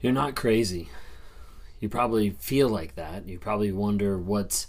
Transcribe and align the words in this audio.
You're 0.00 0.12
not 0.12 0.34
crazy. 0.34 0.88
You 1.78 1.88
probably 1.88 2.30
feel 2.30 2.68
like 2.68 2.96
that. 2.96 3.28
You 3.28 3.38
probably 3.38 3.70
wonder 3.70 4.18
what's 4.18 4.66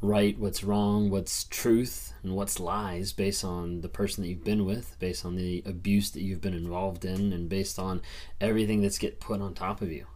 right, 0.00 0.38
what's 0.38 0.62
wrong, 0.62 1.10
what's 1.10 1.44
truth, 1.44 2.12
and 2.22 2.36
what's 2.36 2.60
lies 2.60 3.12
based 3.12 3.44
on 3.44 3.80
the 3.80 3.88
person 3.88 4.22
that 4.22 4.28
you've 4.28 4.44
been 4.44 4.64
with, 4.64 4.96
based 5.00 5.26
on 5.26 5.34
the 5.34 5.62
abuse 5.66 6.12
that 6.12 6.22
you've 6.22 6.40
been 6.40 6.54
involved 6.54 7.04
in, 7.04 7.32
and 7.32 7.48
based 7.48 7.80
on 7.80 8.00
everything 8.40 8.80
that's 8.80 8.98
get 8.98 9.18
put 9.18 9.40
on 9.42 9.54
top 9.54 9.82
of 9.82 9.90
you. 9.90 10.06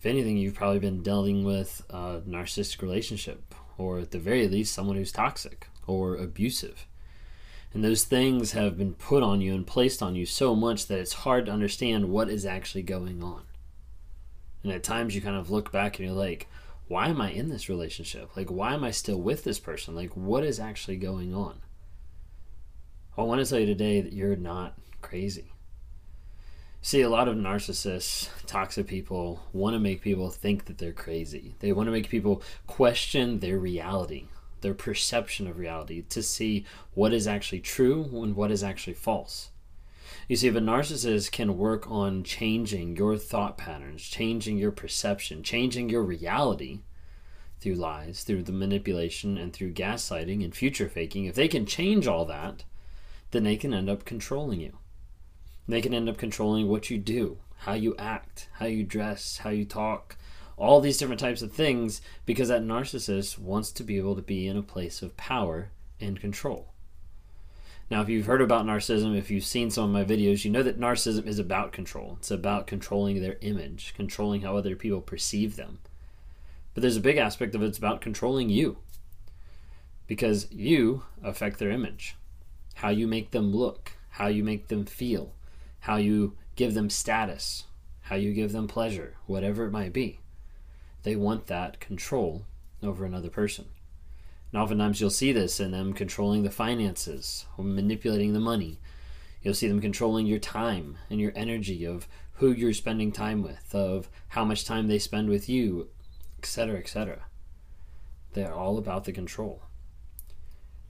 If 0.00 0.06
anything, 0.06 0.36
you've 0.36 0.54
probably 0.54 0.80
been 0.80 1.02
dealing 1.02 1.44
with 1.44 1.82
a 1.88 2.22
narcissistic 2.28 2.82
relationship, 2.82 3.54
or 3.78 4.00
at 4.00 4.10
the 4.10 4.18
very 4.18 4.48
least, 4.48 4.74
someone 4.74 4.96
who's 4.96 5.12
toxic 5.12 5.68
or 5.86 6.16
abusive. 6.16 6.86
And 7.72 7.84
those 7.84 8.04
things 8.04 8.52
have 8.52 8.78
been 8.78 8.94
put 8.94 9.22
on 9.22 9.40
you 9.40 9.54
and 9.54 9.66
placed 9.66 10.02
on 10.02 10.14
you 10.14 10.24
so 10.24 10.54
much 10.56 10.86
that 10.86 10.98
it's 10.98 11.12
hard 11.12 11.46
to 11.46 11.52
understand 11.52 12.08
what 12.08 12.30
is 12.30 12.46
actually 12.46 12.82
going 12.82 13.22
on. 13.22 13.42
And 14.62 14.72
at 14.72 14.82
times 14.82 15.14
you 15.14 15.20
kind 15.20 15.36
of 15.36 15.50
look 15.50 15.70
back 15.70 15.98
and 15.98 16.06
you're 16.06 16.16
like, 16.16 16.48
why 16.88 17.08
am 17.08 17.20
I 17.20 17.32
in 17.32 17.48
this 17.48 17.68
relationship? 17.68 18.36
Like, 18.36 18.50
why 18.50 18.74
am 18.74 18.84
I 18.84 18.92
still 18.92 19.20
with 19.20 19.44
this 19.44 19.58
person? 19.58 19.94
Like, 19.94 20.16
what 20.16 20.44
is 20.44 20.58
actually 20.58 20.96
going 20.96 21.34
on? 21.34 21.60
I 23.18 23.22
want 23.22 23.42
to 23.42 23.46
tell 23.48 23.58
you 23.58 23.66
today 23.66 24.00
that 24.00 24.12
you're 24.12 24.36
not 24.36 24.74
crazy. 25.02 25.52
See, 26.82 27.00
a 27.00 27.08
lot 27.08 27.28
of 27.28 27.36
narcissists, 27.36 28.28
toxic 28.46 28.86
people, 28.86 29.42
want 29.52 29.74
to 29.74 29.80
make 29.80 30.02
people 30.02 30.30
think 30.30 30.66
that 30.66 30.78
they're 30.78 30.92
crazy. 30.92 31.56
They 31.58 31.72
want 31.72 31.88
to 31.88 31.92
make 31.92 32.08
people 32.08 32.42
question 32.66 33.40
their 33.40 33.58
reality 33.58 34.28
their 34.60 34.74
perception 34.74 35.46
of 35.46 35.58
reality 35.58 36.02
to 36.02 36.22
see 36.22 36.64
what 36.94 37.12
is 37.12 37.26
actually 37.26 37.60
true 37.60 38.08
and 38.22 38.34
what 38.34 38.50
is 38.50 38.62
actually 38.62 38.94
false. 38.94 39.50
You 40.28 40.36
see, 40.36 40.48
if 40.48 40.56
a 40.56 40.60
narcissist 40.60 41.30
can 41.30 41.56
work 41.56 41.88
on 41.90 42.24
changing 42.24 42.96
your 42.96 43.16
thought 43.16 43.56
patterns, 43.56 44.02
changing 44.02 44.58
your 44.58 44.72
perception, 44.72 45.42
changing 45.42 45.88
your 45.88 46.02
reality 46.02 46.80
through 47.60 47.74
lies, 47.74 48.22
through 48.22 48.42
the 48.42 48.52
manipulation, 48.52 49.38
and 49.38 49.52
through 49.52 49.72
gaslighting 49.72 50.44
and 50.44 50.54
future 50.54 50.88
faking, 50.88 51.26
if 51.26 51.34
they 51.34 51.48
can 51.48 51.66
change 51.66 52.06
all 52.06 52.24
that, 52.24 52.64
then 53.30 53.44
they 53.44 53.56
can 53.56 53.72
end 53.72 53.88
up 53.88 54.04
controlling 54.04 54.60
you. 54.60 54.78
They 55.68 55.80
can 55.80 55.94
end 55.94 56.08
up 56.08 56.16
controlling 56.16 56.68
what 56.68 56.90
you 56.90 56.98
do, 56.98 57.38
how 57.58 57.72
you 57.74 57.94
act, 57.98 58.48
how 58.54 58.66
you 58.66 58.84
dress, 58.84 59.38
how 59.38 59.50
you 59.50 59.64
talk, 59.64 60.16
all 60.56 60.80
these 60.80 60.96
different 60.96 61.20
types 61.20 61.42
of 61.42 61.52
things 61.52 62.00
because 62.24 62.48
that 62.48 62.62
narcissist 62.62 63.38
wants 63.38 63.70
to 63.72 63.84
be 63.84 63.98
able 63.98 64.16
to 64.16 64.22
be 64.22 64.46
in 64.46 64.56
a 64.56 64.62
place 64.62 65.02
of 65.02 65.16
power 65.16 65.70
and 66.00 66.20
control. 66.20 66.72
Now, 67.90 68.00
if 68.00 68.08
you've 68.08 68.26
heard 68.26 68.42
about 68.42 68.66
narcissism, 68.66 69.16
if 69.16 69.30
you've 69.30 69.44
seen 69.44 69.70
some 69.70 69.84
of 69.84 69.90
my 69.90 70.04
videos, 70.04 70.44
you 70.44 70.50
know 70.50 70.62
that 70.62 70.80
narcissism 70.80 71.26
is 71.26 71.38
about 71.38 71.72
control. 71.72 72.16
It's 72.18 72.30
about 72.30 72.66
controlling 72.66 73.20
their 73.20 73.36
image, 73.42 73.94
controlling 73.94 74.40
how 74.40 74.56
other 74.56 74.74
people 74.74 75.00
perceive 75.00 75.54
them. 75.54 75.78
But 76.74 76.80
there's 76.80 76.96
a 76.96 77.00
big 77.00 77.16
aspect 77.16 77.54
of 77.54 77.62
it, 77.62 77.66
it's 77.66 77.78
about 77.78 78.00
controlling 78.00 78.50
you. 78.50 78.78
Because 80.06 80.50
you 80.50 81.04
affect 81.22 81.58
their 81.58 81.70
image. 81.70 82.16
How 82.76 82.88
you 82.88 83.06
make 83.06 83.30
them 83.30 83.54
look, 83.54 83.92
how 84.10 84.26
you 84.26 84.42
make 84.42 84.68
them 84.68 84.84
feel, 84.84 85.32
how 85.80 85.96
you 85.96 86.36
give 86.56 86.74
them 86.74 86.90
status, 86.90 87.64
how 88.02 88.16
you 88.16 88.32
give 88.32 88.52
them 88.52 88.66
pleasure, 88.66 89.14
whatever 89.26 89.64
it 89.64 89.70
might 89.70 89.92
be 89.92 90.18
they 91.06 91.14
want 91.14 91.46
that 91.46 91.78
control 91.78 92.44
over 92.82 93.04
another 93.04 93.30
person. 93.30 93.66
And 94.50 94.60
oftentimes 94.60 95.00
you'll 95.00 95.10
see 95.10 95.30
this 95.30 95.60
in 95.60 95.70
them 95.70 95.92
controlling 95.92 96.42
the 96.42 96.50
finances 96.50 97.46
or 97.56 97.64
manipulating 97.64 98.32
the 98.32 98.40
money. 98.40 98.80
You'll 99.40 99.54
see 99.54 99.68
them 99.68 99.80
controlling 99.80 100.26
your 100.26 100.40
time 100.40 100.98
and 101.08 101.20
your 101.20 101.30
energy 101.36 101.84
of 101.84 102.08
who 102.38 102.50
you're 102.50 102.72
spending 102.72 103.12
time 103.12 103.40
with, 103.40 103.72
of 103.72 104.10
how 104.30 104.44
much 104.44 104.64
time 104.64 104.88
they 104.88 104.98
spend 104.98 105.28
with 105.28 105.48
you, 105.48 105.90
etc., 106.40 106.80
etc. 106.80 107.26
They're 108.32 108.52
all 108.52 108.76
about 108.76 109.04
the 109.04 109.12
control. 109.12 109.62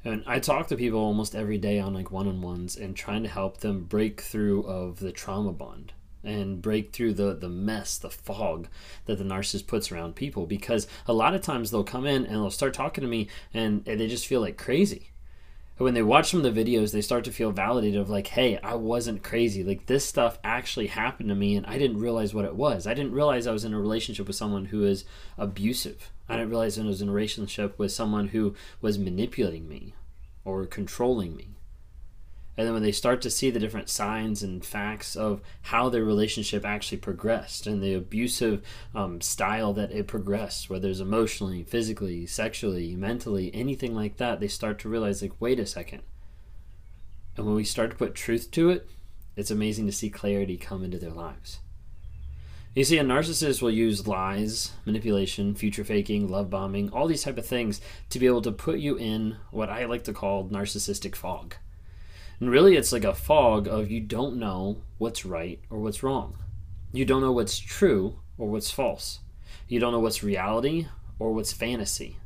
And 0.03 0.25
I 0.27 0.39
talk 0.39 0.69
to 0.69 0.77
people 0.77 1.01
almost 1.01 1.35
every 1.35 1.59
day 1.59 1.79
on 1.79 1.93
like 1.93 2.11
one-on-ones 2.11 2.75
and 2.75 2.97
trying 2.97 3.23
to 3.25 3.29
help 3.29 3.59
them 3.59 3.85
break 3.85 4.23
through 4.23 4.63
of 4.63 4.99
the 4.99 5.13
trauma 5.13 5.53
bond 5.53 5.93
and 6.27 6.61
break 6.61 6.93
through 6.93 7.15
the 7.15 7.35
the 7.35 7.49
mess, 7.49 7.97
the 7.99 8.11
fog 8.11 8.69
that 9.07 9.19
the 9.19 9.25
narcissist 9.25 9.67
puts 9.67 9.91
around 9.91 10.17
people. 10.17 10.47
Because 10.47 10.87
a 11.07 11.13
lot 11.13 11.35
of 11.35 11.41
times 11.43 11.71
they'll 11.71 11.85
come 11.85 12.07
in 12.07 12.27
and 12.27 12.35
they'll 12.35 12.51
start 12.51 12.75
talking 12.75 13.03
to 13.03 13.09
me, 13.09 13.29
and, 13.55 13.85
they 13.85 14.07
just 14.09 14.27
feel 14.27 14.41
like 14.41 14.57
crazy. 14.59 15.13
when 15.79 15.95
they 15.95 16.03
watch 16.03 16.31
some 16.31 16.43
of 16.45 16.55
the 16.55 16.65
videos, 16.65 16.93
they 16.93 17.03
start 17.03 17.25
to 17.25 17.33
feel 17.33 17.51
validated 17.53 18.01
of 18.01 18.09
like, 18.09 18.29
hey, 18.29 18.59
I 18.63 18.75
wasn't 18.77 19.23
crazy. 19.23 19.63
Like 19.63 19.87
this 19.87 20.07
stuff 20.07 20.39
actually 20.43 20.87
happened 20.87 21.29
to 21.29 21.35
me, 21.35 21.57
and 21.57 21.67
I 21.67 21.79
didn't 21.79 22.01
realize 22.01 22.33
what 22.33 22.47
it 22.47 22.57
was. 22.57 22.87
I 22.87 22.95
didn't 22.95 23.13
realize 23.13 23.47
I 23.47 23.53
was 23.53 23.65
in 23.65 23.75
a 23.75 23.81
relationship 23.81 24.27
with 24.27 24.37
someone 24.37 24.67
who 24.67 24.85
is 24.85 25.05
abusive. 25.37 26.11
I 26.29 26.37
didn't 26.37 26.51
realize 26.51 26.79
I 26.79 26.85
was 26.85 27.03
in 27.03 27.09
a 27.09 27.13
relationship 27.13 27.79
with 27.79 27.93
someone 27.93 28.29
who 28.29 28.55
was 28.81 28.99
manipulating 28.99 29.69
me 29.69 29.95
or 30.45 30.67
controlling 30.67 31.37
me. 31.37 31.56
And 32.56 32.67
then 32.67 32.72
when 32.72 32.83
they 32.83 32.93
start 32.93 33.21
to 33.22 33.31
see 33.31 33.50
the 33.50 33.61
different 33.61 33.91
signs 33.91 34.43
and 34.43 34.65
facts 34.65 35.15
of 35.15 35.43
how 35.62 35.91
their 35.91 36.05
relationship 36.05 36.65
actually 36.65 36.99
progressed 36.99 37.67
and 37.67 37.83
the 37.83 37.93
abusive 37.93 38.62
um, 38.94 39.21
style 39.21 39.75
that 39.75 39.93
it 39.93 40.06
progressed, 40.06 40.71
whether 40.71 40.89
it's 40.89 41.00
emotionally, 41.00 41.65
physically, 41.65 42.25
sexually, 42.25 42.97
mentally, 42.97 43.50
anything 43.53 43.95
like 43.95 44.16
that, 44.16 44.41
they 44.41 44.49
start 44.49 44.78
to 44.78 44.89
realize, 44.89 45.21
like, 45.21 45.39
wait 45.39 45.61
a 45.61 45.66
second. 45.66 46.03
And 47.37 47.45
when 47.45 47.55
we 47.55 47.65
start 47.65 47.91
to 47.91 47.97
put 47.97 48.15
truth 48.15 48.50
to 48.53 48.71
it, 48.71 48.89
it's 49.37 49.50
amazing 49.50 49.84
to 49.87 49.93
see 49.93 50.09
clarity 50.09 50.56
come 50.56 50.83
into 50.83 50.99
their 50.99 51.11
lives. 51.11 51.59
You 52.75 52.84
see, 52.84 52.97
a 52.97 53.05
narcissist 53.05 53.61
will 53.61 53.71
use 53.71 54.06
lies, 54.06 54.72
manipulation, 54.87 55.55
future 55.55 55.84
faking, 55.84 56.28
love 56.28 56.49
bombing, 56.49 56.89
all 56.91 57.06
these 57.06 57.22
type 57.22 57.37
of 57.37 57.45
things 57.45 57.83
to 58.11 58.19
be 58.19 58.27
able 58.27 58.43
to 58.43 58.53
put 58.53 58.78
you 58.78 58.97
in 58.97 59.37
what 59.50 59.69
I 59.69 59.84
like 59.84 60.05
to 60.05 60.15
call 60.15 60.49
narcissistic 60.49 61.15
fog 61.15 61.56
and 62.39 62.51
really, 62.51 62.77
it's 62.77 62.93
like 62.93 63.05
a 63.05 63.15
fog 63.15 63.67
of 63.67 63.91
you 63.91 64.01
don't 64.01 64.37
know 64.37 64.83
what's 64.99 65.25
right 65.25 65.59
or 65.71 65.79
what's 65.79 66.03
wrong. 66.03 66.37
You 66.93 67.05
don't 67.05 67.23
know 67.23 67.33
what's 67.33 67.59
true 67.59 68.19
or 68.37 68.49
what's 68.49 68.71
false. 68.71 69.21
You 69.69 69.81
don't 69.81 69.93
know 69.93 70.01
what's 70.01 70.23
reality 70.23 70.87
or 71.19 71.33
what's 71.33 71.53
fantasy. 71.53 72.19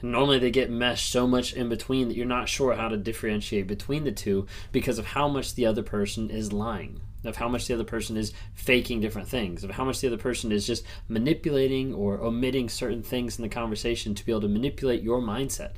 And 0.00 0.12
normally 0.12 0.38
they 0.38 0.52
get 0.52 0.70
meshed 0.70 1.10
so 1.10 1.26
much 1.26 1.52
in 1.52 1.68
between 1.68 2.08
that 2.08 2.16
you're 2.16 2.24
not 2.24 2.48
sure 2.48 2.74
how 2.74 2.88
to 2.88 2.96
differentiate 2.96 3.66
between 3.66 4.04
the 4.04 4.12
two 4.12 4.46
because 4.70 4.98
of 4.98 5.06
how 5.06 5.26
much 5.26 5.56
the 5.56 5.66
other 5.66 5.82
person 5.82 6.30
is 6.30 6.52
lying, 6.52 7.00
of 7.24 7.36
how 7.36 7.48
much 7.48 7.66
the 7.66 7.74
other 7.74 7.84
person 7.84 8.16
is 8.16 8.32
faking 8.54 9.00
different 9.00 9.26
things, 9.26 9.64
of 9.64 9.72
how 9.72 9.84
much 9.84 10.00
the 10.00 10.06
other 10.06 10.16
person 10.16 10.52
is 10.52 10.68
just 10.68 10.84
manipulating 11.08 11.92
or 11.92 12.20
omitting 12.20 12.68
certain 12.68 13.02
things 13.02 13.38
in 13.38 13.42
the 13.42 13.48
conversation 13.48 14.14
to 14.14 14.24
be 14.24 14.30
able 14.30 14.42
to 14.42 14.48
manipulate 14.48 15.02
your 15.02 15.20
mindset, 15.20 15.72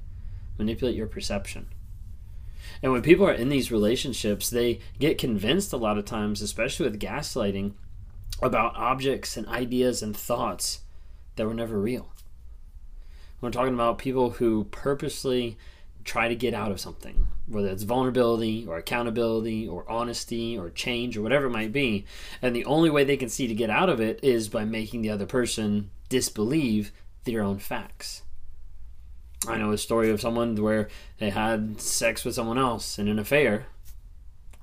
manipulate 0.58 0.96
your 0.96 1.06
perception. 1.06 1.66
And 2.82 2.92
when 2.92 3.02
people 3.02 3.26
are 3.26 3.32
in 3.32 3.48
these 3.48 3.70
relationships, 3.70 4.48
they 4.48 4.80
get 4.98 5.18
convinced 5.18 5.72
a 5.72 5.76
lot 5.76 5.98
of 5.98 6.04
times, 6.04 6.40
especially 6.40 6.88
with 6.88 7.00
gaslighting, 7.00 7.72
about 8.42 8.76
objects 8.76 9.36
and 9.36 9.46
ideas 9.48 10.02
and 10.02 10.16
thoughts 10.16 10.80
that 11.36 11.46
were 11.46 11.54
never 11.54 11.78
real. 11.78 12.12
We're 13.40 13.50
talking 13.50 13.74
about 13.74 13.98
people 13.98 14.30
who 14.30 14.64
purposely 14.64 15.58
try 16.04 16.28
to 16.28 16.34
get 16.34 16.54
out 16.54 16.70
of 16.70 16.80
something, 16.80 17.26
whether 17.46 17.68
it's 17.68 17.82
vulnerability 17.82 18.66
or 18.66 18.78
accountability 18.78 19.68
or 19.68 19.90
honesty 19.90 20.58
or 20.58 20.70
change 20.70 21.16
or 21.16 21.22
whatever 21.22 21.46
it 21.46 21.50
might 21.50 21.72
be. 21.72 22.06
And 22.40 22.54
the 22.54 22.64
only 22.64 22.90
way 22.90 23.04
they 23.04 23.16
can 23.16 23.28
see 23.28 23.46
to 23.46 23.54
get 23.54 23.70
out 23.70 23.88
of 23.88 24.00
it 24.00 24.20
is 24.22 24.48
by 24.48 24.64
making 24.64 25.02
the 25.02 25.10
other 25.10 25.26
person 25.26 25.90
disbelieve 26.08 26.92
their 27.24 27.42
own 27.42 27.58
facts. 27.58 28.22
I 29.48 29.56
know 29.56 29.72
a 29.72 29.78
story 29.78 30.10
of 30.10 30.20
someone 30.20 30.54
where 30.56 30.88
they 31.18 31.30
had 31.30 31.80
sex 31.80 32.24
with 32.24 32.34
someone 32.34 32.58
else 32.58 32.98
in 32.98 33.08
an 33.08 33.18
affair, 33.18 33.66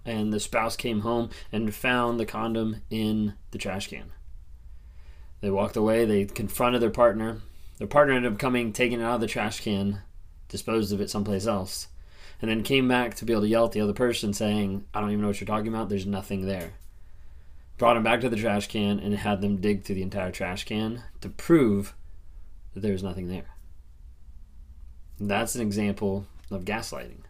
and 0.06 0.32
the 0.32 0.40
spouse 0.40 0.76
came 0.76 1.02
home 1.02 1.32
and 1.52 1.74
found 1.74 2.20
the 2.20 2.26
condom 2.26 2.82
in 2.90 3.34
the 3.52 3.58
trash 3.58 3.88
can. 3.88 4.12
They 5.42 5.50
walked 5.50 5.76
away, 5.76 6.06
they 6.06 6.26
confronted 6.26 6.82
their 6.82 6.90
partner. 6.90 7.42
Their 7.80 7.88
partner 7.88 8.14
ended 8.14 8.34
up 8.34 8.40
coming, 8.40 8.72
taking 8.72 9.02
it 9.02 9.04
out 9.04 9.16
of 9.16 9.22
the 9.22 9.28
trash 9.28 9.62
can, 9.62 10.02
disposed 10.48 10.94
of 10.94 11.02
it 11.02 11.10
someplace 11.10 11.48
else, 11.48 11.88
and 12.42 12.50
then 12.50 12.64
came 12.64 12.88
back 12.88 13.16
to 13.16 13.26
be 13.26 13.34
able 13.34 13.44
to 13.44 13.48
yell 13.48 13.66
at 13.66 13.72
the 13.72 13.82
other 13.82 13.94
person, 13.94 14.32
saying, 14.32 14.86
I 14.94 15.02
don't 15.02 15.10
even 15.10 15.22
know 15.22 15.28
what 15.28 15.42
you're 15.42 15.48
talking 15.48 15.68
about, 15.68 15.90
there's 15.90 16.06
nothing 16.06 16.46
there. 16.46 16.74
Brought 17.78 17.98
him 17.98 18.04
back 18.04 18.22
to 18.22 18.30
the 18.30 18.36
trash 18.36 18.68
can 18.68 19.00
and 19.00 19.14
had 19.16 19.42
them 19.42 19.58
dig 19.58 19.84
through 19.84 19.96
the 19.96 20.04
entire 20.04 20.32
trash 20.32 20.66
can 20.66 21.04
to 21.22 21.30
prove 21.30 21.94
that 22.74 22.82
there 22.82 22.94
was 22.94 23.04
nothing 23.04 23.28
there. 23.28 23.57
That's 25.20 25.56
an 25.56 25.62
example 25.62 26.28
of 26.52 26.66
gaslighting. 26.66 27.22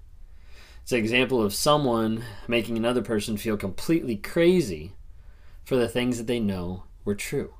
It's 0.83 0.91
an 0.91 0.99
example 0.99 1.41
of 1.41 1.53
someone 1.53 2.23
making 2.47 2.77
another 2.77 3.01
person 3.01 3.37
feel 3.37 3.57
completely 3.57 4.15
crazy 4.15 4.93
for 5.63 5.75
the 5.75 5.89
things 5.89 6.17
that 6.17 6.27
they 6.27 6.39
know 6.39 6.83
were 7.03 7.15
true, 7.15 7.53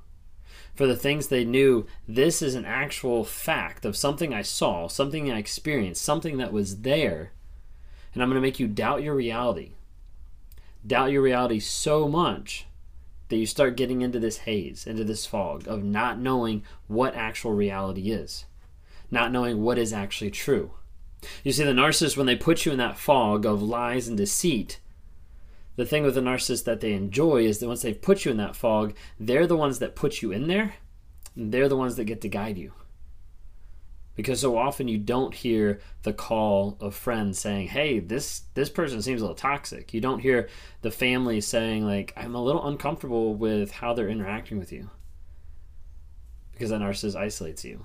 for 0.74 0.86
the 0.86 0.96
things 0.96 1.28
they 1.28 1.44
knew 1.44 1.86
this 2.06 2.40
is 2.40 2.54
an 2.54 2.64
actual 2.64 3.24
fact 3.24 3.84
of 3.84 3.96
something 3.96 4.32
I 4.32 4.42
saw, 4.42 4.88
something 4.88 5.30
I 5.30 5.38
experienced, 5.38 6.02
something 6.02 6.38
that 6.38 6.52
was 6.52 6.80
there. 6.80 7.32
And 8.14 8.22
I'm 8.22 8.30
going 8.30 8.40
to 8.40 8.46
make 8.46 8.58
you 8.58 8.66
doubt 8.66 9.02
your 9.02 9.14
reality. 9.14 9.72
Doubt 10.86 11.12
your 11.12 11.22
reality 11.22 11.60
so 11.60 12.08
much 12.08 12.66
that 13.28 13.36
you 13.36 13.46
start 13.46 13.76
getting 13.76 14.00
into 14.00 14.18
this 14.18 14.38
haze, 14.38 14.86
into 14.86 15.04
this 15.04 15.26
fog 15.26 15.68
of 15.68 15.84
not 15.84 16.18
knowing 16.18 16.62
what 16.86 17.14
actual 17.14 17.52
reality 17.52 18.10
is, 18.10 18.46
not 19.10 19.32
knowing 19.32 19.62
what 19.62 19.78
is 19.78 19.92
actually 19.92 20.30
true. 20.30 20.72
You 21.42 21.52
see, 21.52 21.64
the 21.64 21.72
narcissist, 21.72 22.16
when 22.16 22.26
they 22.26 22.36
put 22.36 22.64
you 22.64 22.72
in 22.72 22.78
that 22.78 22.98
fog 22.98 23.44
of 23.44 23.62
lies 23.62 24.08
and 24.08 24.16
deceit, 24.16 24.78
the 25.76 25.86
thing 25.86 26.02
with 26.02 26.14
the 26.14 26.20
narcissist 26.20 26.64
that 26.64 26.80
they 26.80 26.92
enjoy 26.92 27.44
is 27.44 27.58
that 27.58 27.68
once 27.68 27.82
they've 27.82 28.00
put 28.00 28.24
you 28.24 28.30
in 28.30 28.36
that 28.36 28.56
fog, 28.56 28.94
they're 29.18 29.46
the 29.46 29.56
ones 29.56 29.78
that 29.78 29.94
put 29.96 30.22
you 30.22 30.32
in 30.32 30.48
there, 30.48 30.74
and 31.34 31.52
they're 31.52 31.68
the 31.68 31.76
ones 31.76 31.96
that 31.96 32.04
get 32.04 32.20
to 32.22 32.28
guide 32.28 32.58
you. 32.58 32.72
Because 34.16 34.40
so 34.40 34.58
often 34.58 34.88
you 34.88 34.98
don't 34.98 35.32
hear 35.32 35.80
the 36.02 36.12
call 36.12 36.76
of 36.80 36.96
friends 36.96 37.38
saying, 37.38 37.68
"Hey, 37.68 38.00
this 38.00 38.42
this 38.54 38.68
person 38.68 39.00
seems 39.00 39.20
a 39.20 39.24
little 39.24 39.36
toxic." 39.36 39.94
You 39.94 40.00
don't 40.00 40.18
hear 40.18 40.48
the 40.82 40.90
family 40.90 41.40
saying 41.40 41.86
like, 41.86 42.12
"I'm 42.16 42.34
a 42.34 42.42
little 42.42 42.66
uncomfortable 42.66 43.36
with 43.36 43.70
how 43.70 43.94
they're 43.94 44.08
interacting 44.08 44.58
with 44.58 44.72
you." 44.72 44.90
Because 46.50 46.70
that 46.70 46.80
narcissist 46.80 47.14
isolates 47.14 47.64
you. 47.64 47.84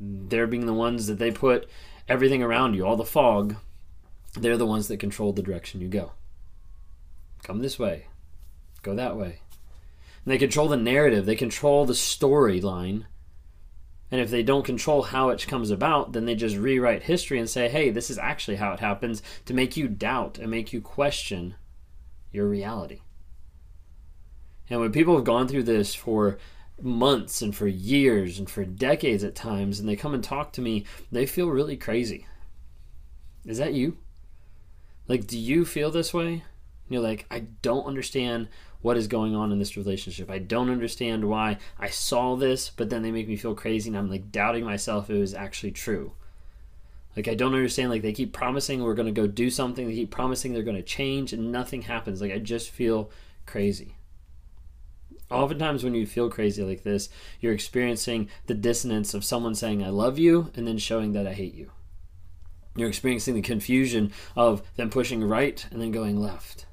they're 0.00 0.46
being 0.46 0.66
the 0.66 0.74
ones 0.74 1.06
that 1.06 1.18
they 1.18 1.30
put 1.30 1.68
everything 2.08 2.42
around 2.42 2.74
you, 2.74 2.86
all 2.86 2.96
the 2.96 3.04
fog, 3.04 3.56
they're 4.34 4.56
the 4.56 4.66
ones 4.66 4.88
that 4.88 4.98
control 4.98 5.32
the 5.32 5.42
direction 5.42 5.80
you 5.80 5.88
go. 5.88 6.12
Come 7.42 7.60
this 7.60 7.78
way, 7.78 8.06
go 8.82 8.94
that 8.94 9.16
way. 9.16 9.40
And 10.24 10.32
they 10.32 10.38
control 10.38 10.68
the 10.68 10.76
narrative, 10.76 11.26
they 11.26 11.36
control 11.36 11.84
the 11.84 11.92
storyline. 11.92 13.04
And 14.10 14.20
if 14.20 14.30
they 14.30 14.42
don't 14.42 14.64
control 14.64 15.02
how 15.02 15.28
it 15.28 15.46
comes 15.46 15.70
about, 15.70 16.12
then 16.12 16.24
they 16.24 16.34
just 16.34 16.56
rewrite 16.56 17.02
history 17.02 17.38
and 17.38 17.48
say, 17.48 17.68
hey, 17.68 17.90
this 17.90 18.08
is 18.08 18.16
actually 18.18 18.56
how 18.56 18.72
it 18.72 18.80
happens 18.80 19.22
to 19.44 19.52
make 19.52 19.76
you 19.76 19.86
doubt 19.86 20.38
and 20.38 20.50
make 20.50 20.72
you 20.72 20.80
question 20.80 21.54
your 22.32 22.46
reality. 22.46 23.00
And 24.70 24.80
when 24.80 24.92
people 24.92 25.14
have 25.14 25.24
gone 25.24 25.48
through 25.48 25.64
this 25.64 25.94
for 25.94 26.38
months 26.82 27.42
and 27.42 27.54
for 27.54 27.66
years 27.66 28.38
and 28.38 28.48
for 28.48 28.64
decades 28.64 29.24
at 29.24 29.34
times 29.34 29.80
and 29.80 29.88
they 29.88 29.96
come 29.96 30.14
and 30.14 30.22
talk 30.22 30.52
to 30.52 30.60
me 30.60 30.84
they 31.10 31.26
feel 31.26 31.48
really 31.48 31.76
crazy. 31.76 32.26
Is 33.44 33.58
that 33.58 33.74
you? 33.74 33.96
Like 35.06 35.26
do 35.26 35.38
you 35.38 35.64
feel 35.64 35.90
this 35.90 36.14
way? 36.14 36.44
You're 36.88 37.02
like 37.02 37.26
i 37.30 37.40
don't 37.62 37.86
understand 37.86 38.48
what 38.80 38.96
is 38.96 39.08
going 39.08 39.34
on 39.34 39.50
in 39.50 39.58
this 39.58 39.76
relationship. 39.76 40.30
I 40.30 40.38
don't 40.38 40.70
understand 40.70 41.28
why 41.28 41.58
i 41.78 41.88
saw 41.88 42.36
this 42.36 42.70
but 42.70 42.90
then 42.90 43.02
they 43.02 43.12
make 43.12 43.28
me 43.28 43.36
feel 43.36 43.54
crazy 43.54 43.88
and 43.88 43.98
i'm 43.98 44.10
like 44.10 44.30
doubting 44.30 44.64
myself 44.64 45.10
if 45.10 45.16
it 45.16 45.20
was 45.20 45.34
actually 45.34 45.72
true. 45.72 46.12
Like 47.16 47.28
i 47.28 47.34
don't 47.34 47.54
understand 47.54 47.90
like 47.90 48.02
they 48.02 48.12
keep 48.12 48.32
promising 48.32 48.82
we're 48.82 48.94
going 48.94 49.12
to 49.12 49.20
go 49.20 49.26
do 49.26 49.50
something 49.50 49.86
they 49.86 49.94
keep 49.94 50.10
promising 50.10 50.52
they're 50.52 50.62
going 50.62 50.76
to 50.76 50.82
change 50.82 51.32
and 51.32 51.50
nothing 51.50 51.82
happens. 51.82 52.20
Like 52.20 52.32
i 52.32 52.38
just 52.38 52.70
feel 52.70 53.10
crazy 53.46 53.94
Oftentimes, 55.30 55.84
when 55.84 55.94
you 55.94 56.06
feel 56.06 56.30
crazy 56.30 56.62
like 56.62 56.82
this, 56.82 57.10
you're 57.40 57.52
experiencing 57.52 58.28
the 58.46 58.54
dissonance 58.54 59.12
of 59.12 59.24
someone 59.24 59.54
saying, 59.54 59.82
I 59.82 59.90
love 59.90 60.18
you, 60.18 60.50
and 60.54 60.66
then 60.66 60.78
showing 60.78 61.12
that 61.12 61.26
I 61.26 61.34
hate 61.34 61.54
you. 61.54 61.70
You're 62.76 62.88
experiencing 62.88 63.34
the 63.34 63.42
confusion 63.42 64.12
of 64.36 64.62
them 64.76 64.88
pushing 64.88 65.22
right 65.22 65.66
and 65.70 65.82
then 65.82 65.90
going 65.90 66.18
left. 66.18 66.66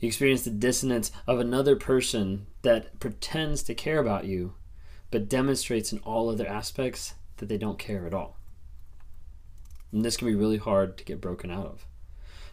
You 0.00 0.08
experience 0.08 0.42
the 0.42 0.50
dissonance 0.50 1.12
of 1.26 1.38
another 1.38 1.76
person 1.76 2.46
that 2.62 2.98
pretends 3.00 3.62
to 3.64 3.74
care 3.74 3.98
about 3.98 4.24
you, 4.24 4.54
but 5.10 5.28
demonstrates 5.28 5.92
in 5.92 5.98
all 6.00 6.28
other 6.28 6.46
aspects 6.46 7.14
that 7.36 7.48
they 7.48 7.58
don't 7.58 7.78
care 7.78 8.06
at 8.06 8.14
all. 8.14 8.36
And 9.92 10.04
this 10.04 10.16
can 10.16 10.26
be 10.26 10.34
really 10.34 10.56
hard 10.58 10.98
to 10.98 11.04
get 11.04 11.20
broken 11.20 11.50
out 11.50 11.66
of. 11.66 11.86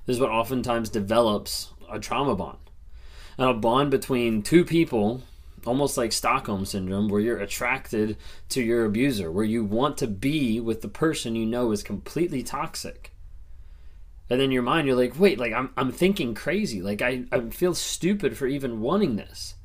This 0.06 0.16
is 0.16 0.22
what 0.22 0.30
oftentimes 0.30 0.90
develops 0.90 1.74
a 1.90 2.00
trauma 2.00 2.36
bond 2.36 2.67
a 3.38 3.54
bond 3.54 3.92
between 3.92 4.42
two 4.42 4.66
people 4.66 5.22
almost 5.68 5.98
like 5.98 6.12
Stockholm 6.12 6.66
syndrome, 6.66 7.10
where 7.10 7.22
you're 7.22 7.40
attracted 7.40 8.18
to 8.50 8.62
your 8.64 8.86
abuser, 8.86 9.32
where 9.32 9.46
you 9.46 9.64
want 9.64 9.98
to 9.98 10.08
be 10.08 10.60
with 10.60 10.82
the 10.82 10.88
person 10.88 11.36
you 11.36 11.46
know 11.46 11.72
is 11.72 11.84
completely 11.84 12.42
toxic. 12.42 13.12
And 14.30 14.40
then 14.40 14.52
your 14.52 14.64
mind, 14.64 14.88
you're 14.88 14.96
like, 14.96 15.20
wait, 15.20 15.40
like 15.40 15.54
I'm, 15.54 15.72
I'm 15.78 15.92
thinking 15.92 16.34
crazy. 16.34 16.82
Like 16.82 17.02
I, 17.02 17.26
I 17.32 17.42
feel 17.50 17.74
stupid 17.74 18.38
for 18.38 18.48
even 18.48 18.82
wanting 18.82 19.16
this. 19.16 19.56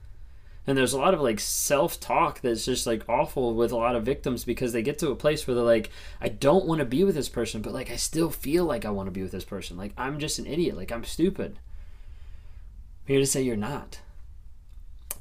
And 0.64 0.78
there's 0.78 0.92
a 0.92 0.98
lot 0.98 1.14
of 1.14 1.20
like 1.20 1.40
self 1.40 1.98
talk 1.98 2.40
that's 2.40 2.64
just 2.64 2.86
like 2.86 3.08
awful 3.08 3.54
with 3.54 3.72
a 3.72 3.76
lot 3.76 3.96
of 3.96 4.04
victims 4.04 4.44
because 4.44 4.72
they 4.72 4.82
get 4.82 4.98
to 5.00 5.10
a 5.10 5.16
place 5.16 5.46
where 5.46 5.56
they're 5.56 5.64
like, 5.64 5.90
I 6.20 6.28
don't 6.28 6.66
want 6.66 6.78
to 6.78 6.84
be 6.84 7.02
with 7.02 7.16
this 7.16 7.28
person, 7.28 7.62
but 7.62 7.72
like 7.72 7.90
I 7.90 7.96
still 7.96 8.30
feel 8.30 8.64
like 8.64 8.84
I 8.84 8.90
want 8.90 9.08
to 9.08 9.12
be 9.12 9.22
with 9.22 9.32
this 9.32 9.44
person. 9.44 9.76
Like 9.76 9.92
I'm 9.96 10.20
just 10.20 10.38
an 10.38 10.46
idiot. 10.46 10.76
Like 10.76 10.92
I'm 10.92 11.04
stupid. 11.04 11.58
I'm 13.02 13.14
here 13.14 13.20
to 13.20 13.26
say 13.26 13.42
you're 13.42 13.56
not. 13.56 14.00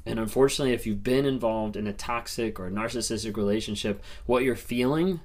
And 0.04 0.18
unfortunately, 0.18 0.72
if 0.72 0.86
you've 0.86 1.02
been 1.02 1.26
involved 1.26 1.76
in 1.76 1.86
a 1.86 1.92
toxic 1.92 2.58
or 2.58 2.70
narcissistic 2.70 3.36
relationship, 3.36 4.02
what 4.26 4.42
you're 4.42 4.56
feeling 4.56 5.20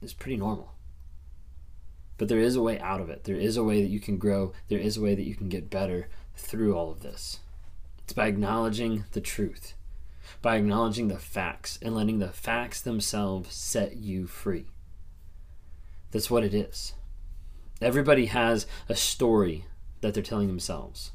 is 0.00 0.14
pretty 0.14 0.36
normal. 0.36 0.74
But 2.16 2.28
there 2.28 2.38
is 2.38 2.56
a 2.56 2.62
way 2.62 2.78
out 2.80 3.00
of 3.00 3.10
it. 3.10 3.24
There 3.24 3.36
is 3.36 3.56
a 3.56 3.64
way 3.64 3.82
that 3.82 3.90
you 3.90 4.00
can 4.00 4.16
grow. 4.16 4.52
There 4.68 4.78
is 4.78 4.96
a 4.96 5.00
way 5.00 5.14
that 5.14 5.26
you 5.26 5.34
can 5.34 5.48
get 5.48 5.70
better 5.70 6.08
through 6.34 6.74
all 6.74 6.90
of 6.90 7.00
this. 7.00 7.40
It's 8.04 8.12
by 8.12 8.26
acknowledging 8.26 9.04
the 9.12 9.20
truth, 9.20 9.74
by 10.42 10.56
acknowledging 10.56 11.08
the 11.08 11.18
facts, 11.18 11.78
and 11.82 11.94
letting 11.94 12.18
the 12.18 12.28
facts 12.28 12.80
themselves 12.80 13.54
set 13.54 13.96
you 13.96 14.26
free. 14.26 14.66
That's 16.10 16.30
what 16.30 16.44
it 16.44 16.54
is. 16.54 16.94
Everybody 17.80 18.26
has 18.26 18.66
a 18.88 18.96
story 18.96 19.66
that 20.00 20.14
they're 20.14 20.22
telling 20.22 20.48
themselves. 20.48 21.12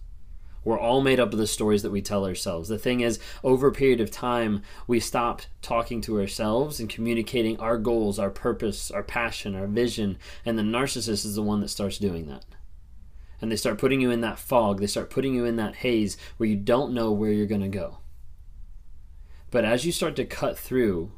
We're 0.63 0.79
all 0.79 1.01
made 1.01 1.19
up 1.19 1.33
of 1.33 1.39
the 1.39 1.47
stories 1.47 1.81
that 1.83 1.91
we 1.91 2.01
tell 2.01 2.25
ourselves. 2.25 2.69
The 2.69 2.77
thing 2.77 3.01
is, 3.01 3.19
over 3.43 3.67
a 3.67 3.73
period 3.73 4.01
of 4.01 4.11
time, 4.11 4.61
we 4.87 4.99
stop 4.99 5.41
talking 5.61 6.01
to 6.01 6.19
ourselves 6.19 6.79
and 6.79 6.89
communicating 6.89 7.59
our 7.59 7.77
goals, 7.77 8.19
our 8.19 8.29
purpose, 8.29 8.89
our 8.89 9.03
passion, 9.03 9.55
our 9.55 9.67
vision, 9.67 10.17
and 10.45 10.57
the 10.57 10.63
narcissist 10.63 11.25
is 11.25 11.35
the 11.35 11.41
one 11.41 11.59
that 11.59 11.69
starts 11.69 11.97
doing 11.97 12.27
that. 12.27 12.45
And 13.41 13.51
they 13.51 13.57
start 13.57 13.77
putting 13.77 13.99
you 13.99 14.09
in 14.09 14.21
that 14.21 14.39
fog, 14.39 14.79
they 14.79 14.87
start 14.87 15.09
putting 15.09 15.33
you 15.33 15.43
in 15.43 15.57
that 15.57 15.75
haze 15.75 16.17
where 16.37 16.47
you 16.47 16.55
don't 16.55 16.93
know 16.93 17.11
where 17.11 17.31
you're 17.31 17.45
going 17.45 17.61
to 17.61 17.67
go. 17.67 17.97
But 19.51 19.65
as 19.65 19.85
you 19.85 19.91
start 19.91 20.15
to 20.15 20.25
cut 20.25 20.57
through 20.57 21.11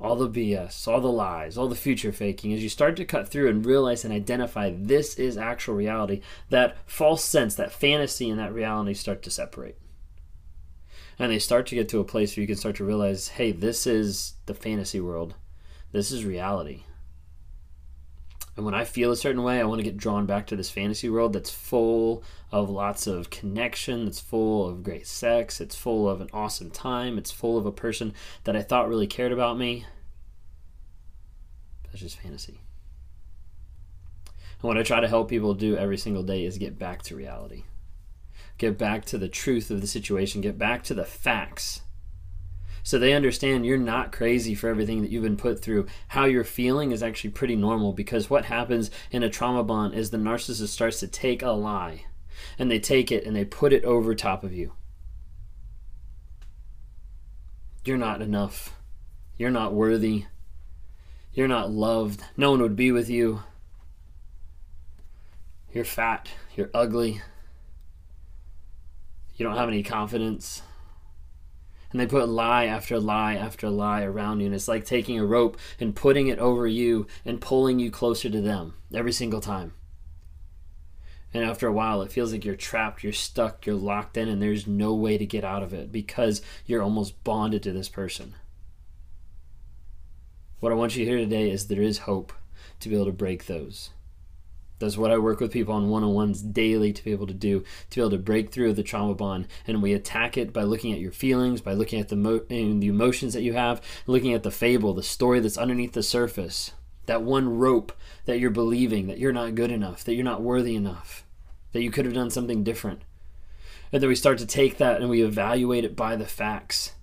all 0.00 0.16
the 0.16 0.28
BS, 0.28 0.86
all 0.88 1.00
the 1.00 1.08
lies, 1.08 1.56
all 1.56 1.68
the 1.68 1.74
future 1.74 2.12
faking, 2.12 2.52
as 2.52 2.62
you 2.62 2.68
start 2.68 2.96
to 2.96 3.04
cut 3.04 3.28
through 3.28 3.48
and 3.48 3.64
realize 3.64 4.04
and 4.04 4.12
identify 4.12 4.72
this 4.74 5.14
is 5.14 5.36
actual 5.36 5.74
reality, 5.74 6.20
that 6.50 6.76
false 6.86 7.24
sense, 7.24 7.54
that 7.54 7.72
fantasy, 7.72 8.28
and 8.28 8.38
that 8.38 8.52
reality 8.52 8.94
start 8.94 9.22
to 9.22 9.30
separate. 9.30 9.76
And 11.18 11.30
they 11.30 11.38
start 11.38 11.66
to 11.68 11.76
get 11.76 11.88
to 11.90 12.00
a 12.00 12.04
place 12.04 12.36
where 12.36 12.42
you 12.42 12.46
can 12.46 12.56
start 12.56 12.76
to 12.76 12.84
realize 12.84 13.28
hey, 13.28 13.52
this 13.52 13.86
is 13.86 14.34
the 14.46 14.54
fantasy 14.54 15.00
world, 15.00 15.34
this 15.92 16.10
is 16.10 16.24
reality. 16.24 16.82
And 18.56 18.64
when 18.64 18.74
I 18.74 18.84
feel 18.84 19.10
a 19.10 19.16
certain 19.16 19.42
way, 19.42 19.60
I 19.60 19.64
want 19.64 19.80
to 19.80 19.84
get 19.84 19.96
drawn 19.96 20.26
back 20.26 20.46
to 20.46 20.56
this 20.56 20.70
fantasy 20.70 21.10
world 21.10 21.32
that's 21.32 21.50
full 21.50 22.22
of 22.52 22.70
lots 22.70 23.06
of 23.08 23.30
connection, 23.30 24.04
that's 24.04 24.20
full 24.20 24.68
of 24.68 24.84
great 24.84 25.08
sex, 25.08 25.60
it's 25.60 25.74
full 25.74 26.08
of 26.08 26.20
an 26.20 26.28
awesome 26.32 26.70
time, 26.70 27.18
it's 27.18 27.32
full 27.32 27.58
of 27.58 27.66
a 27.66 27.72
person 27.72 28.14
that 28.44 28.54
I 28.54 28.62
thought 28.62 28.88
really 28.88 29.08
cared 29.08 29.32
about 29.32 29.58
me. 29.58 29.86
That's 31.84 32.00
just 32.00 32.20
fantasy. 32.20 32.60
And 34.26 34.68
what 34.68 34.78
I 34.78 34.84
try 34.84 35.00
to 35.00 35.08
help 35.08 35.28
people 35.28 35.54
do 35.54 35.76
every 35.76 35.98
single 35.98 36.22
day 36.22 36.44
is 36.44 36.56
get 36.56 36.78
back 36.78 37.02
to 37.02 37.16
reality. 37.16 37.64
Get 38.56 38.78
back 38.78 39.04
to 39.06 39.18
the 39.18 39.28
truth 39.28 39.72
of 39.72 39.80
the 39.80 39.88
situation, 39.88 40.40
get 40.40 40.58
back 40.58 40.84
to 40.84 40.94
the 40.94 41.04
facts 41.04 41.80
so 42.84 42.98
they 42.98 43.14
understand 43.14 43.64
you're 43.64 43.78
not 43.78 44.12
crazy 44.12 44.54
for 44.54 44.68
everything 44.68 45.00
that 45.00 45.10
you've 45.10 45.22
been 45.22 45.38
put 45.38 45.58
through. 45.58 45.86
How 46.08 46.26
you're 46.26 46.44
feeling 46.44 46.92
is 46.92 47.02
actually 47.02 47.30
pretty 47.30 47.56
normal 47.56 47.94
because 47.94 48.28
what 48.28 48.44
happens 48.44 48.90
in 49.10 49.22
a 49.22 49.30
trauma 49.30 49.64
bond 49.64 49.94
is 49.94 50.10
the 50.10 50.18
narcissist 50.18 50.68
starts 50.68 51.00
to 51.00 51.08
take 51.08 51.42
a 51.42 51.50
lie 51.50 52.04
and 52.58 52.70
they 52.70 52.78
take 52.78 53.10
it 53.10 53.24
and 53.24 53.34
they 53.34 53.46
put 53.46 53.72
it 53.72 53.84
over 53.84 54.14
top 54.14 54.44
of 54.44 54.52
you. 54.52 54.74
You're 57.86 57.96
not 57.96 58.20
enough. 58.20 58.76
You're 59.38 59.50
not 59.50 59.72
worthy. 59.72 60.26
You're 61.32 61.48
not 61.48 61.70
loved. 61.70 62.22
No 62.36 62.50
one 62.50 62.60
would 62.60 62.76
be 62.76 62.92
with 62.92 63.08
you. 63.08 63.42
You're 65.72 65.84
fat. 65.84 66.28
You're 66.54 66.70
ugly. 66.74 67.22
You 69.36 69.46
don't 69.46 69.56
have 69.56 69.68
any 69.68 69.82
confidence 69.82 70.60
and 71.94 72.00
they 72.00 72.08
put 72.08 72.28
lie 72.28 72.64
after 72.64 72.98
lie 72.98 73.36
after 73.36 73.70
lie 73.70 74.02
around 74.02 74.40
you. 74.40 74.46
And 74.46 74.54
it's 74.54 74.66
like 74.66 74.84
taking 74.84 75.16
a 75.16 75.24
rope 75.24 75.56
and 75.78 75.94
putting 75.94 76.26
it 76.26 76.40
over 76.40 76.66
you 76.66 77.06
and 77.24 77.40
pulling 77.40 77.78
you 77.78 77.92
closer 77.92 78.28
to 78.28 78.40
them 78.40 78.74
every 78.92 79.12
single 79.12 79.40
time. 79.40 79.74
And 81.32 81.44
after 81.44 81.68
a 81.68 81.72
while 81.72 82.02
it 82.02 82.10
feels 82.10 82.32
like 82.32 82.44
you're 82.44 82.56
trapped 82.56 83.04
you're 83.04 83.12
stuck 83.12 83.64
you're 83.64 83.76
locked 83.76 84.16
in 84.16 84.28
and 84.28 84.42
there's 84.42 84.66
no 84.66 84.92
way 84.92 85.16
to 85.16 85.24
get 85.24 85.44
out 85.44 85.62
of 85.62 85.72
it 85.72 85.92
because 85.92 86.42
you're 86.66 86.82
almost 86.82 87.22
bonded 87.22 87.62
to 87.62 87.72
this 87.72 87.88
person. 87.88 88.34
What 90.58 90.72
i 90.72 90.74
want 90.74 90.96
you 90.96 91.04
to 91.04 91.10
hear 91.10 91.18
today 91.18 91.48
is 91.48 91.68
there 91.68 91.80
is 91.80 91.98
hope 91.98 92.32
to 92.80 92.88
be 92.88 92.96
able 92.96 93.06
to 93.06 93.12
break 93.12 93.46
those 93.46 93.90
that's 94.78 94.96
what 94.96 95.10
I 95.10 95.18
work 95.18 95.40
with 95.40 95.52
people 95.52 95.74
on 95.74 95.88
one 95.88 96.02
on 96.02 96.12
ones 96.12 96.42
daily 96.42 96.92
to 96.92 97.04
be 97.04 97.12
able 97.12 97.26
to 97.26 97.34
do, 97.34 97.64
to 97.90 97.96
be 97.96 98.00
able 98.00 98.10
to 98.10 98.18
break 98.18 98.50
through 98.50 98.72
the 98.72 98.82
trauma 98.82 99.14
bond. 99.14 99.46
And 99.66 99.82
we 99.82 99.92
attack 99.92 100.36
it 100.36 100.52
by 100.52 100.62
looking 100.64 100.92
at 100.92 101.00
your 101.00 101.12
feelings, 101.12 101.60
by 101.60 101.74
looking 101.74 102.00
at 102.00 102.08
the, 102.08 102.16
mo- 102.16 102.44
the 102.48 102.86
emotions 102.86 103.34
that 103.34 103.42
you 103.42 103.52
have, 103.52 103.80
looking 104.06 104.32
at 104.32 104.42
the 104.42 104.50
fable, 104.50 104.92
the 104.92 105.02
story 105.02 105.40
that's 105.40 105.58
underneath 105.58 105.92
the 105.92 106.02
surface. 106.02 106.72
That 107.06 107.22
one 107.22 107.58
rope 107.58 107.92
that 108.24 108.38
you're 108.38 108.50
believing 108.50 109.06
that 109.06 109.18
you're 109.18 109.32
not 109.32 109.54
good 109.54 109.70
enough, 109.70 110.04
that 110.04 110.14
you're 110.14 110.24
not 110.24 110.42
worthy 110.42 110.74
enough, 110.74 111.24
that 111.72 111.82
you 111.82 111.90
could 111.90 112.06
have 112.06 112.14
done 112.14 112.30
something 112.30 112.64
different. 112.64 113.02
And 113.92 114.02
then 114.02 114.08
we 114.08 114.16
start 114.16 114.38
to 114.38 114.46
take 114.46 114.78
that 114.78 115.00
and 115.00 115.10
we 115.10 115.22
evaluate 115.22 115.84
it 115.84 115.94
by 115.94 116.16
the 116.16 116.24
facts. 116.24 116.94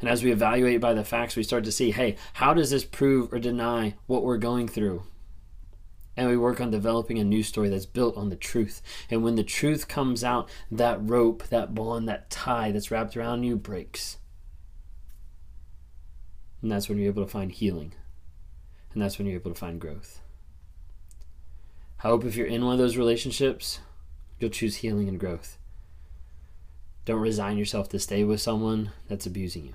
And 0.00 0.08
as 0.08 0.22
we 0.22 0.32
evaluate 0.32 0.80
by 0.80 0.94
the 0.94 1.04
facts, 1.04 1.36
we 1.36 1.42
start 1.42 1.64
to 1.64 1.72
see 1.72 1.90
hey, 1.90 2.16
how 2.34 2.54
does 2.54 2.70
this 2.70 2.84
prove 2.84 3.32
or 3.32 3.38
deny 3.38 3.94
what 4.06 4.24
we're 4.24 4.38
going 4.38 4.66
through? 4.66 5.02
And 6.16 6.28
we 6.28 6.36
work 6.36 6.60
on 6.60 6.70
developing 6.70 7.18
a 7.18 7.24
new 7.24 7.42
story 7.42 7.68
that's 7.68 7.86
built 7.86 8.16
on 8.16 8.28
the 8.28 8.36
truth. 8.36 8.82
And 9.10 9.22
when 9.22 9.36
the 9.36 9.44
truth 9.44 9.88
comes 9.88 10.22
out, 10.22 10.48
that 10.70 10.98
rope, 11.00 11.44
that 11.48 11.74
bond, 11.74 12.08
that 12.08 12.30
tie 12.30 12.70
that's 12.70 12.90
wrapped 12.90 13.16
around 13.16 13.44
you 13.44 13.56
breaks. 13.56 14.18
And 16.60 16.70
that's 16.70 16.88
when 16.88 16.98
you're 16.98 17.08
able 17.08 17.24
to 17.24 17.30
find 17.30 17.50
healing. 17.50 17.94
And 18.92 19.02
that's 19.02 19.18
when 19.18 19.26
you're 19.26 19.40
able 19.40 19.52
to 19.52 19.58
find 19.58 19.80
growth. 19.80 20.20
I 21.98 22.08
hope 22.08 22.24
if 22.24 22.36
you're 22.36 22.46
in 22.46 22.64
one 22.64 22.74
of 22.74 22.78
those 22.78 22.96
relationships, 22.96 23.80
you'll 24.38 24.50
choose 24.50 24.76
healing 24.76 25.08
and 25.08 25.18
growth. 25.18 25.56
Don't 27.04 27.20
resign 27.20 27.58
yourself 27.58 27.88
to 27.88 27.98
stay 27.98 28.22
with 28.22 28.40
someone 28.40 28.92
that's 29.08 29.26
abusing 29.26 29.66
you. 29.66 29.74